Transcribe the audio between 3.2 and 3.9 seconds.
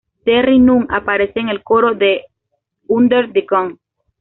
The Gun".